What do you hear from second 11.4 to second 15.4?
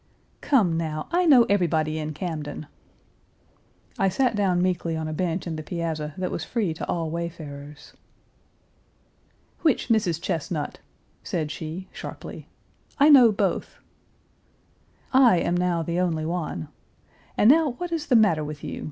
she (sharply). "I know both." "I